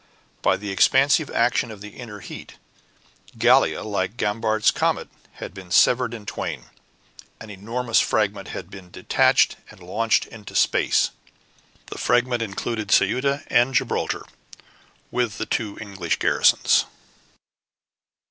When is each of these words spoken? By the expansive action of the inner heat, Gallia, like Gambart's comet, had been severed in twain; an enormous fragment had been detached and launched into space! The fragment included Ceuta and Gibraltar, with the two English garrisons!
By 0.41 0.57
the 0.57 0.71
expansive 0.71 1.29
action 1.29 1.69
of 1.69 1.79
the 1.79 1.89
inner 1.89 2.21
heat, 2.21 2.55
Gallia, 3.37 3.83
like 3.83 4.17
Gambart's 4.17 4.71
comet, 4.71 5.09
had 5.33 5.53
been 5.53 5.69
severed 5.69 6.15
in 6.15 6.25
twain; 6.25 6.63
an 7.39 7.51
enormous 7.51 7.99
fragment 7.99 8.47
had 8.47 8.71
been 8.71 8.89
detached 8.89 9.57
and 9.69 9.79
launched 9.79 10.25
into 10.25 10.55
space! 10.55 11.11
The 11.91 11.99
fragment 11.99 12.41
included 12.41 12.89
Ceuta 12.89 13.43
and 13.45 13.75
Gibraltar, 13.75 14.23
with 15.11 15.37
the 15.37 15.45
two 15.45 15.77
English 15.79 16.17
garrisons! 16.17 16.85